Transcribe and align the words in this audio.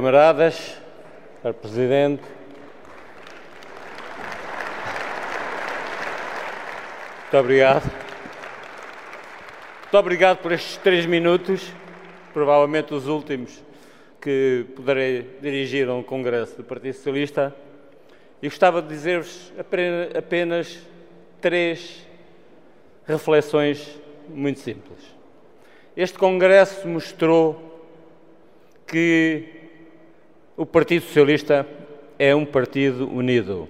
Camaradas, 0.00 0.80
Sr. 1.42 1.52
Presidente, 1.52 2.22
muito 7.20 7.36
obrigado. 7.36 7.82
Muito 9.82 9.98
obrigado 9.98 10.38
por 10.38 10.52
estes 10.52 10.78
três 10.78 11.04
minutos, 11.04 11.70
provavelmente 12.32 12.94
os 12.94 13.08
últimos 13.08 13.62
que 14.22 14.64
poderei 14.74 15.36
dirigir 15.42 15.86
a 15.86 15.92
um 15.92 16.02
congresso 16.02 16.56
do 16.56 16.64
Partido 16.64 16.94
Socialista. 16.94 17.54
E 18.40 18.48
gostava 18.48 18.80
de 18.80 18.88
dizer-vos 18.88 19.52
apenas 20.16 20.78
três 21.42 22.08
reflexões 23.06 24.00
muito 24.30 24.60
simples. 24.60 25.14
Este 25.94 26.18
congresso 26.18 26.88
mostrou 26.88 27.86
que 28.86 29.59
o 30.60 30.66
Partido 30.66 31.06
Socialista 31.06 31.66
é 32.18 32.34
um 32.34 32.44
partido 32.44 33.08
unido. 33.10 33.66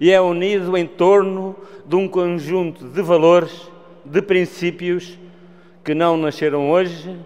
E 0.00 0.10
é 0.10 0.20
unido 0.20 0.76
em 0.76 0.84
torno 0.84 1.54
de 1.86 1.94
um 1.94 2.08
conjunto 2.08 2.88
de 2.88 3.00
valores, 3.00 3.70
de 4.04 4.20
princípios 4.20 5.16
que 5.84 5.94
não 5.94 6.16
nasceram 6.16 6.68
hoje, 6.68 7.16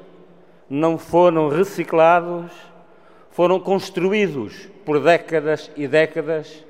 não 0.69 0.99
foram 0.99 1.49
reciclados, 1.49 2.53
foram 3.31 3.59
construídos 3.59 4.69
por 4.85 5.01
décadas 5.01 5.71
e 5.75 5.89
décadas 5.89 6.63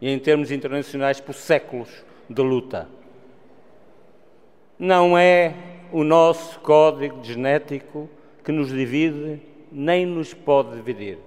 e, 0.00 0.08
em 0.08 0.20
termos 0.20 0.52
internacionais, 0.52 1.18
por 1.18 1.34
séculos 1.34 1.88
de 2.30 2.42
luta. 2.42 2.88
Não 4.78 5.18
é 5.18 5.52
o 5.90 6.04
nosso 6.04 6.60
código 6.60 7.24
genético 7.24 8.08
que 8.44 8.52
nos 8.52 8.68
divide, 8.68 9.50
nem 9.72 10.04
nos 10.04 10.34
pode 10.34 10.76
dividir. 10.76 11.18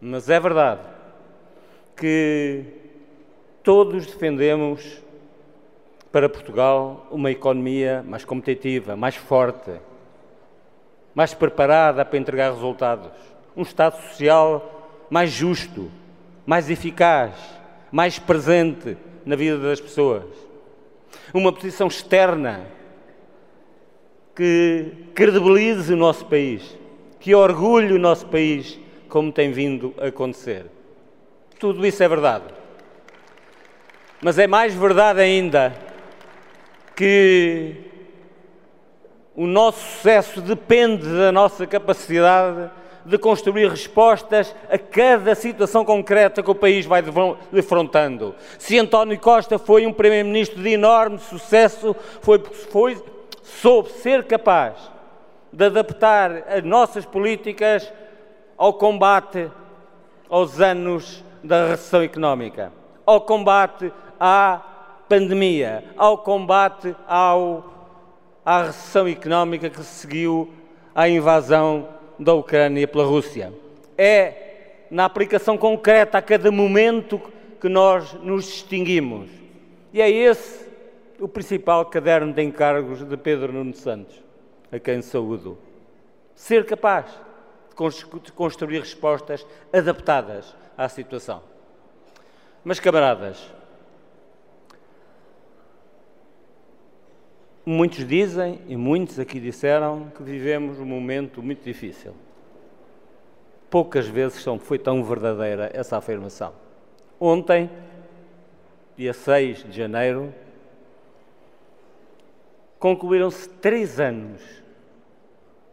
Mas 0.00 0.30
é 0.30 0.40
verdade 0.40 0.80
que 1.96 2.64
todos 3.62 4.06
defendemos 4.06 5.02
para 6.10 6.28
Portugal 6.28 7.06
uma 7.10 7.30
economia 7.30 8.02
mais 8.06 8.24
competitiva, 8.24 8.96
mais 8.96 9.14
forte, 9.14 9.72
mais 11.14 11.34
preparada 11.34 12.04
para 12.04 12.18
entregar 12.18 12.52
resultados, 12.52 13.12
um 13.56 13.62
Estado 13.62 14.00
social 14.08 14.80
mais 15.10 15.30
justo, 15.30 15.90
mais 16.46 16.70
eficaz, 16.70 17.34
mais 17.92 18.18
presente 18.18 18.96
na 19.26 19.36
vida 19.36 19.58
das 19.58 19.80
pessoas, 19.80 20.24
uma 21.34 21.52
posição 21.52 21.88
externa 21.88 22.66
que 24.34 24.92
credibilize 25.14 25.92
o 25.92 25.96
nosso 25.96 26.24
país, 26.26 26.76
que 27.20 27.34
orgulhe 27.34 27.92
o 27.92 27.98
nosso 27.98 28.26
país, 28.26 28.80
como 29.08 29.30
tem 29.30 29.52
vindo 29.52 29.94
a 29.98 30.06
acontecer. 30.06 30.66
Tudo 31.58 31.86
isso 31.86 32.02
é 32.02 32.08
verdade. 32.08 32.44
Mas 34.22 34.38
é 34.38 34.46
mais 34.46 34.74
verdade 34.74 35.20
ainda 35.20 35.74
que 36.96 37.74
o 39.36 39.46
nosso 39.46 39.78
sucesso 39.78 40.40
depende 40.40 41.04
da 41.04 41.30
nossa 41.30 41.66
capacidade 41.66 42.70
de 43.04 43.16
construir 43.18 43.68
respostas 43.68 44.54
a 44.70 44.78
cada 44.78 45.34
situação 45.34 45.84
concreta 45.84 46.42
que 46.42 46.50
o 46.50 46.54
país 46.54 46.84
vai 46.84 47.02
defrontando. 47.50 48.34
Se 48.58 48.78
António 48.78 49.18
Costa 49.18 49.58
foi 49.58 49.86
um 49.86 49.92
primeiro-ministro 49.92 50.62
de 50.62 50.70
enorme 50.70 51.18
sucesso, 51.18 51.94
foi 52.20 52.38
porque 52.38 52.56
foi, 52.56 53.02
soube 53.42 53.90
ser 53.90 54.24
capaz 54.24 54.99
de 55.52 55.64
adaptar 55.64 56.44
as 56.48 56.62
nossas 56.62 57.04
políticas 57.04 57.92
ao 58.56 58.74
combate 58.74 59.50
aos 60.28 60.60
anos 60.60 61.24
da 61.42 61.68
recessão 61.68 62.02
económica, 62.02 62.72
ao 63.04 63.20
combate 63.22 63.92
à 64.18 64.60
pandemia, 65.08 65.84
ao 65.96 66.18
combate 66.18 66.94
ao, 67.08 67.64
à 68.44 68.64
recessão 68.64 69.08
económica 69.08 69.68
que 69.68 69.82
seguiu 69.82 70.52
à 70.94 71.08
invasão 71.08 71.88
da 72.18 72.34
Ucrânia 72.34 72.86
pela 72.86 73.04
Rússia. 73.04 73.52
É 73.98 74.86
na 74.90 75.04
aplicação 75.04 75.56
concreta 75.56 76.18
a 76.18 76.22
cada 76.22 76.50
momento 76.50 77.20
que 77.60 77.68
nós 77.68 78.12
nos 78.14 78.46
distinguimos. 78.46 79.28
E 79.92 80.00
é 80.00 80.10
esse 80.10 80.68
o 81.20 81.28
principal 81.28 81.84
caderno 81.86 82.32
de 82.32 82.42
encargos 82.42 83.06
de 83.06 83.16
Pedro 83.16 83.52
Nuno 83.52 83.74
Santos, 83.74 84.22
a 84.72 84.78
quem 84.78 85.02
saúdo. 85.02 85.58
Ser 86.34 86.64
capaz 86.64 87.06
de 88.22 88.32
construir 88.32 88.80
respostas 88.80 89.46
adaptadas 89.72 90.54
à 90.76 90.88
situação. 90.88 91.42
Mas, 92.62 92.78
camaradas, 92.78 93.50
muitos 97.64 98.06
dizem, 98.06 98.60
e 98.68 98.76
muitos 98.76 99.18
aqui 99.18 99.40
disseram, 99.40 100.10
que 100.14 100.22
vivemos 100.22 100.78
um 100.78 100.84
momento 100.84 101.42
muito 101.42 101.64
difícil. 101.64 102.14
Poucas 103.70 104.06
vezes 104.06 104.44
foi 104.60 104.78
tão 104.78 105.02
verdadeira 105.04 105.70
essa 105.72 105.96
afirmação. 105.96 106.52
Ontem, 107.18 107.70
dia 108.96 109.12
6 109.12 109.64
de 109.64 109.72
janeiro, 109.72 110.34
concluíram-se 112.80 113.46
três 113.46 114.00
anos 114.00 114.40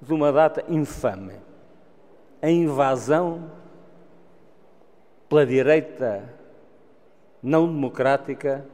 de 0.01 0.13
uma 0.13 0.31
data 0.31 0.63
infame. 0.68 1.34
A 2.41 2.50
invasão 2.51 3.50
pela 5.28 5.45
direita 5.45 6.23
não 7.41 7.66
democrática 7.66 8.66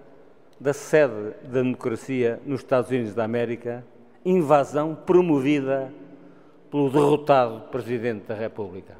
da 0.59 0.73
sede 0.73 1.35
da 1.43 1.61
democracia 1.61 2.41
nos 2.45 2.61
Estados 2.61 2.89
Unidos 2.89 3.13
da 3.13 3.23
América, 3.23 3.85
invasão 4.25 4.95
promovida 4.95 5.93
pelo 6.71 6.89
derrotado 6.89 7.61
Presidente 7.69 8.25
da 8.25 8.33
República. 8.33 8.95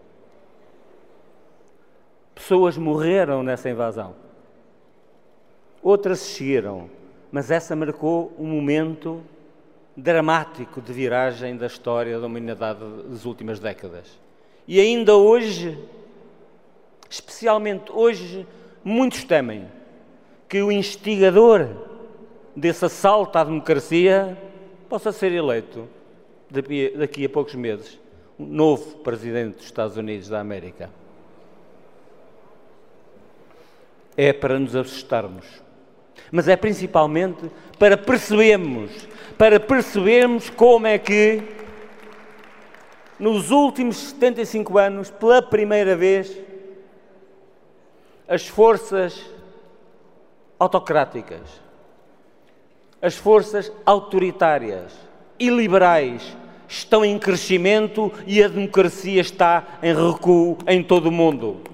Pessoas 2.35 2.77
morreram 2.77 3.41
nessa 3.41 3.69
invasão, 3.69 4.15
outras 5.81 6.19
seguiram 6.19 6.89
mas 7.33 7.49
essa 7.49 7.75
marcou 7.75 8.31
um 8.37 8.45
momento 8.45 9.23
dramático 9.97 10.79
de 10.79 10.93
viragem 10.93 11.57
da 11.57 11.65
história 11.65 12.19
da 12.19 12.27
humanidade 12.27 12.79
das 13.07 13.25
últimas 13.25 13.59
décadas. 13.59 14.19
E 14.67 14.79
ainda 14.79 15.15
hoje, 15.15 15.75
especialmente 17.09 17.91
hoje, 17.91 18.45
muitos 18.83 19.23
temem 19.23 19.67
que 20.47 20.61
o 20.61 20.71
instigador 20.71 21.69
desse 22.55 22.85
assalto 22.85 23.35
à 23.39 23.43
democracia 23.43 24.37
possa 24.87 25.11
ser 25.11 25.31
eleito 25.31 25.89
daqui 26.95 27.25
a 27.25 27.29
poucos 27.29 27.55
meses, 27.55 27.99
um 28.37 28.45
novo 28.45 28.97
presidente 28.97 29.55
dos 29.55 29.65
Estados 29.65 29.97
Unidos 29.97 30.29
da 30.29 30.39
América. 30.39 30.87
É 34.15 34.31
para 34.31 34.59
nos 34.59 34.75
assustarmos 34.75 35.63
mas 36.31 36.47
é 36.47 36.55
principalmente 36.55 37.49
para 37.77 37.97
percebermos, 37.97 39.07
para 39.37 39.59
percebermos 39.59 40.49
como 40.49 40.87
é 40.87 40.97
que 40.97 41.43
nos 43.19 43.51
últimos 43.51 43.97
75 43.97 44.77
anos, 44.77 45.09
pela 45.09 45.41
primeira 45.41 45.95
vez, 45.95 46.35
as 48.27 48.47
forças 48.47 49.21
autocráticas, 50.59 51.41
as 53.01 53.15
forças 53.15 53.71
autoritárias 53.85 54.93
e 55.39 55.49
liberais 55.49 56.35
estão 56.67 57.05
em 57.05 57.19
crescimento 57.19 58.11
e 58.25 58.41
a 58.41 58.47
democracia 58.47 59.21
está 59.21 59.77
em 59.83 59.93
recuo 59.93 60.57
em 60.67 60.81
todo 60.81 61.07
o 61.07 61.11
mundo. 61.11 61.72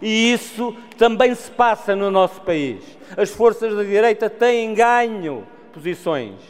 E 0.00 0.32
isso 0.32 0.76
também 0.96 1.34
se 1.34 1.50
passa 1.50 1.94
no 1.94 2.10
nosso 2.10 2.40
país. 2.42 2.82
As 3.16 3.30
forças 3.30 3.74
da 3.74 3.82
direita 3.82 4.28
têm 4.28 4.74
ganho 4.74 5.46
posições. 5.72 6.40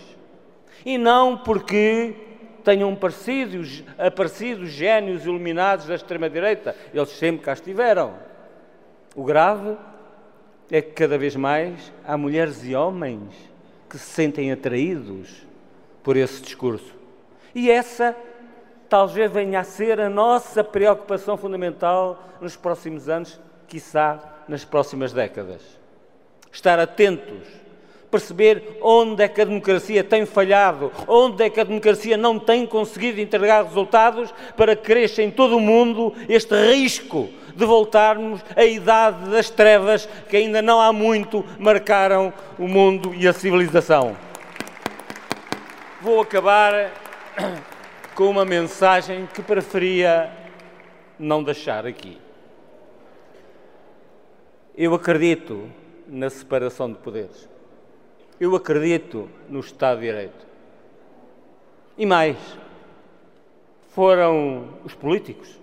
E 0.85 0.97
não 0.99 1.37
porque 1.37 2.15
tenham 2.65 2.93
aparecido, 2.93 3.63
aparecido 3.99 4.67
gênios 4.67 5.25
iluminados 5.25 5.87
da 5.87 5.95
extrema-direita. 5.95 6.75
Eles 6.93 7.11
sempre 7.11 7.43
cá 7.43 7.53
estiveram. 7.53 8.15
O 9.15 9.25
grave 9.25 9.77
é 10.71 10.83
que 10.83 10.91
cada 10.91 11.17
vez 11.17 11.37
mais 11.37 11.93
há 12.05 12.17
mulheres 12.17 12.65
e 12.65 12.75
homens 12.75 13.33
que 13.89 13.99
se 13.99 14.07
sentem 14.07 14.51
atraídos 14.51 15.47
por 16.03 16.17
esse 16.17 16.43
discurso. 16.43 16.95
E 17.55 17.71
essa 17.71 18.17
talvez 18.89 19.31
venha 19.31 19.61
a 19.61 19.65
ser 19.65 20.01
a 20.01 20.09
nossa 20.09 20.63
preocupação 20.63 21.37
fundamental 21.37 22.23
nos 22.41 22.57
próximos 22.57 23.09
anos, 23.09 23.41
quiçá 23.69 24.19
nas 24.49 24.65
próximas 24.65 25.13
décadas. 25.13 25.63
Estar 26.53 26.79
atentos 26.79 27.67
perceber 28.11 28.79
onde 28.81 29.23
é 29.23 29.29
que 29.29 29.41
a 29.41 29.45
democracia 29.45 30.03
tem 30.03 30.25
falhado, 30.25 30.91
onde 31.07 31.45
é 31.45 31.51
que 31.51 31.61
a 31.61 31.65
democracia 31.65 32.17
não 32.17 32.39
tem 32.39 32.67
conseguido 32.67 33.21
entregar 33.21 33.65
resultados 33.65 34.33
para 34.57 34.75
que 34.75 34.83
cresça 34.83 35.23
em 35.23 35.31
todo 35.31 35.57
o 35.57 35.61
mundo 35.61 36.15
este 36.29 36.55
risco 36.73 37.29
de 37.55 37.65
voltarmos 37.65 38.41
à 38.55 38.65
idade 38.65 39.31
das 39.31 39.51
trevas 39.51 40.09
que 40.29 40.37
ainda 40.37 40.61
não 40.61 40.81
há 40.81 40.93
muito 40.93 41.45
marcaram 41.59 42.33
o 42.59 42.69
mundo 42.69 43.15
e 43.15 43.27
a 43.27 43.33
civilização. 43.33 44.17
Vou 46.01 46.21
acabar 46.21 46.93
com 48.17 48.31
uma 48.31 48.47
mensagem 48.47 49.27
que 49.27 49.43
preferia 49.43 50.33
não 51.19 51.45
deixar 51.45 51.87
aqui. 51.87 52.17
Eu 54.75 54.95
acredito 54.95 55.71
na 56.09 56.31
separação 56.31 56.91
de 56.91 56.97
poderes. 56.97 57.47
Eu 58.41 58.57
acredito 58.57 59.29
no 59.51 59.61
Estado 59.61 60.01
de 60.01 60.07
Direito. 60.07 60.47
E 61.99 62.07
mais, 62.07 62.39
foram 63.89 64.79
os 64.83 64.95
políticos, 64.95 65.61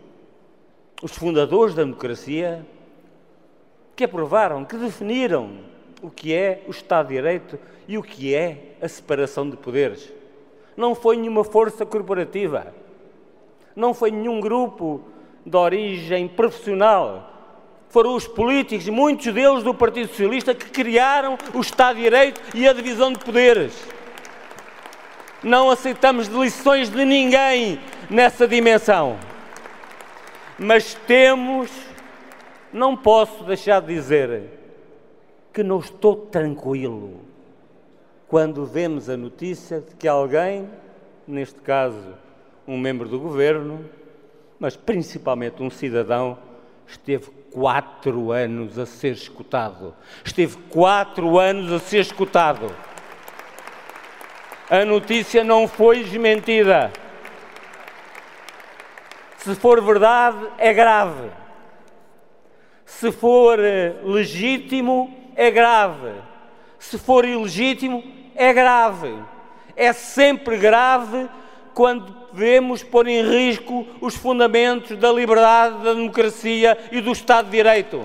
os 1.01 1.11
fundadores 1.11 1.73
da 1.73 1.83
democracia, 1.83 2.63
que 3.95 4.03
aprovaram, 4.03 4.63
que 4.63 4.77
definiram 4.77 5.57
o 6.03 6.11
que 6.11 6.31
é 6.35 6.63
o 6.67 6.71
Estado 6.71 7.07
de 7.07 7.15
Direito 7.15 7.59
e 7.87 7.97
o 7.97 8.03
que 8.03 8.35
é 8.35 8.75
a 8.79 8.87
separação 8.87 9.49
de 9.49 9.57
poderes. 9.57 10.13
Não 10.75 10.95
foi 10.95 11.17
nenhuma 11.17 11.43
força 11.43 11.85
corporativa, 11.85 12.73
não 13.75 13.93
foi 13.93 14.11
nenhum 14.11 14.39
grupo 14.39 15.01
de 15.45 15.55
origem 15.55 16.27
profissional 16.27 17.33
foram 17.93 18.15
os 18.15 18.27
políticos, 18.27 18.89
muitos 18.89 19.31
deles 19.31 19.61
do 19.61 19.71
Partido 19.71 20.07
Socialista, 20.07 20.55
que 20.55 20.67
criaram 20.71 21.37
o 21.53 21.59
Estado 21.59 21.97
de 21.97 22.01
Direito 22.01 22.41
e 22.55 22.67
a 22.67 22.73
divisão 22.73 23.13
de 23.13 23.19
poderes. 23.19 23.87
Não 25.43 25.69
aceitamos 25.69 26.25
lições 26.25 26.89
de 26.89 27.05
ninguém 27.05 27.79
nessa 28.09 28.47
dimensão. 28.47 29.19
Mas 30.57 30.95
temos, 31.05 31.69
não 32.73 32.97
posso 32.97 33.43
deixar 33.43 33.79
de 33.79 33.93
dizer, 33.93 34.49
que 35.53 35.61
não 35.61 35.77
estou 35.77 36.15
tranquilo 36.15 37.19
quando 38.27 38.65
vemos 38.65 39.09
a 39.09 39.17
notícia 39.17 39.79
de 39.79 39.95
que 39.95 40.07
alguém, 40.07 40.69
neste 41.27 41.59
caso 41.61 42.15
um 42.67 42.77
membro 42.77 43.07
do 43.07 43.19
governo, 43.19 43.83
mas 44.59 44.75
principalmente 44.75 45.61
um 45.61 45.69
cidadão, 45.69 46.37
esteve 46.87 47.29
quatro 47.51 48.31
anos 48.31 48.79
a 48.79 48.85
ser 48.85 49.13
escutado. 49.13 49.93
Esteve 50.23 50.57
quatro 50.69 51.37
anos 51.37 51.71
a 51.71 51.79
ser 51.79 51.99
escutado. 51.99 52.73
A 54.69 54.85
notícia 54.85 55.43
não 55.43 55.67
foi 55.67 56.03
desmentida. 56.03 56.91
Se 59.37 59.53
for 59.55 59.81
verdade, 59.81 60.47
é 60.57 60.73
grave. 60.73 61.29
Se 62.85 63.11
for 63.11 63.59
eh, 63.59 63.93
legítimo, 64.03 65.13
é 65.35 65.51
grave. 65.51 66.13
Se 66.83 66.97
for 66.97 67.23
ilegítimo, 67.23 68.03
é 68.35 68.51
grave. 68.51 69.15
É 69.75 69.93
sempre 69.93 70.57
grave 70.57 71.29
quando 71.73 72.13
devemos 72.33 72.83
pôr 72.83 73.07
em 73.07 73.23
risco 73.23 73.87
os 74.01 74.15
fundamentos 74.15 74.97
da 74.97 75.11
liberdade, 75.11 75.81
da 75.81 75.93
democracia 75.93 76.77
e 76.91 76.99
do 76.99 77.13
Estado 77.13 77.45
de 77.45 77.51
Direito. 77.51 78.03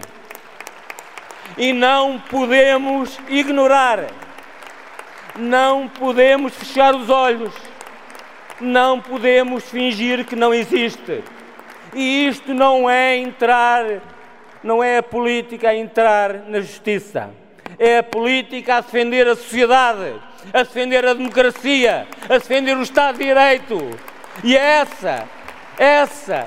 E 1.59 1.73
não 1.73 2.21
podemos 2.31 3.19
ignorar, 3.29 4.07
não 5.37 5.89
podemos 5.89 6.55
fechar 6.55 6.95
os 6.95 7.11
olhos, 7.11 7.53
não 8.61 9.01
podemos 9.01 9.65
fingir 9.65 10.25
que 10.25 10.37
não 10.37 10.55
existe. 10.55 11.25
E 11.93 12.29
isto 12.29 12.55
não 12.55 12.89
é 12.89 13.17
entrar, 13.17 13.85
não 14.63 14.83
é 14.83 14.99
a 14.99 15.03
política 15.03 15.71
a 15.71 15.75
entrar 15.75 16.45
na 16.49 16.61
justiça, 16.61 17.31
é 17.79 17.99
a 17.99 18.03
política 18.03 18.77
a 18.77 18.81
defender 18.81 19.27
a 19.27 19.35
sociedade 19.35 20.21
a 20.53 20.63
defender 20.63 21.07
a 21.07 21.15
democracia, 21.15 22.07
a 22.29 22.39
defender 22.39 22.77
o 22.77 22.83
Estado 22.83 23.19
de 23.19 23.25
Direito. 23.25 23.99
E 24.43 24.57
essa, 24.57 25.29
essa 25.77 26.47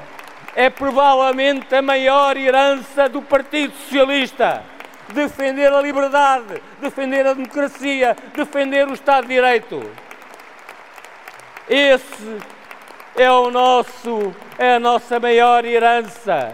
é 0.56 0.70
provavelmente 0.70 1.74
a 1.76 1.82
maior 1.82 2.38
herança 2.38 3.10
do 3.10 3.22
Partido 3.22 3.74
Socialista. 3.76 4.64
Defender 5.10 5.74
a 5.74 5.82
liberdade, 5.82 6.62
defender 6.80 7.28
a 7.28 7.34
democracia, 7.34 8.16
defender 8.34 8.88
o 8.88 8.94
Estado 8.94 9.28
de 9.28 9.34
Direito. 9.34 9.92
Esse 11.68 12.38
é 13.18 13.30
o 13.30 13.52
nosso, 13.52 14.34
é 14.58 14.76
a 14.76 14.80
nossa 14.80 15.20
maior 15.20 15.66
herança. 15.66 16.54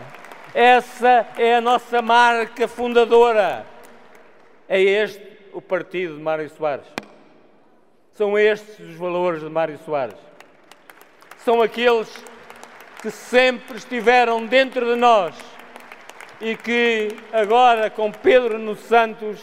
Essa 0.55 1.27
é 1.37 1.55
a 1.55 1.61
nossa 1.61 2.01
marca 2.01 2.67
fundadora. 2.67 3.76
É 4.69 4.81
este 4.81 5.25
o 5.53 5.61
partido 5.61 6.15
de 6.15 6.21
Mário 6.21 6.49
Soares. 6.49 6.85
São 8.13 8.37
estes 8.37 8.79
os 8.79 8.95
valores 8.95 9.41
de 9.41 9.49
Mário 9.49 9.79
Soares. 9.85 10.17
São 11.37 11.61
aqueles 11.61 12.11
que 13.01 13.09
sempre 13.09 13.77
estiveram 13.77 14.45
dentro 14.45 14.85
de 14.85 14.95
nós 14.95 15.35
e 16.41 16.55
que 16.55 17.09
agora, 17.31 17.89
com 17.89 18.11
Pedro 18.11 18.59
nos 18.59 18.79
Santos, 18.79 19.39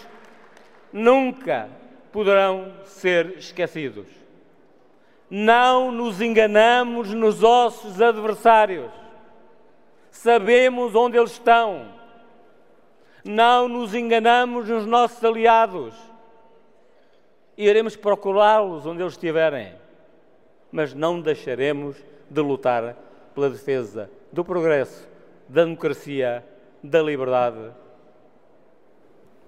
nunca 0.93 1.69
poderão 2.13 2.73
ser 2.85 3.39
esquecidos. 3.39 4.07
Não 5.31 5.91
nos 5.91 6.21
enganamos 6.21 7.13
nos 7.15 7.43
ossos 7.43 8.01
adversários. 8.01 8.91
Sabemos 10.11 10.95
onde 10.95 11.17
eles 11.17 11.33
estão. 11.33 12.04
Não 13.25 13.69
nos 13.69 13.95
enganamos 13.95 14.69
nos 14.69 14.87
nossos 14.87 15.25
aliados 15.25 15.95
iremos 17.57 17.97
procurá-los 17.97 18.87
onde 18.87 19.03
eles 19.03 19.15
estiverem, 19.15 19.73
mas 20.73 20.93
não 20.93 21.21
deixaremos 21.21 21.97
de 22.29 22.41
lutar 22.41 22.97
pela 23.35 23.51
defesa 23.51 24.11
do 24.33 24.45
progresso, 24.45 25.09
da 25.49 25.65
democracia, 25.65 26.45
da 26.83 27.03
liberdade, 27.03 27.71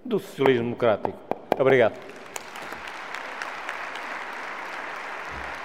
do 0.04 0.18
socialismo 0.18 0.64
democrático. 0.64 1.18
Obrigado. 1.58 2.15